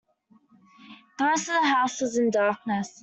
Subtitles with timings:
[1.19, 2.91] The rest of the house was in darkness.